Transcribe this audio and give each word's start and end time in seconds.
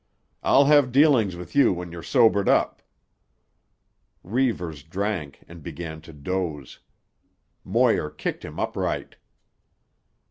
"I'll 0.41 0.65
have 0.65 0.91
dealings 0.91 1.35
with 1.35 1.55
you 1.55 1.71
when 1.71 1.91
you're 1.91 2.01
sobered 2.01 2.49
up." 2.49 2.81
Reivers 4.23 4.81
drank 4.81 5.43
and 5.47 5.61
began 5.61 6.01
to 6.01 6.11
doze. 6.11 6.79
Moir 7.63 8.09
kicked 8.09 8.43
him 8.43 8.59
upright. 8.59 9.17